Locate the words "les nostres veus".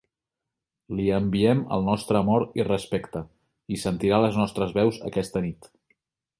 4.25-5.01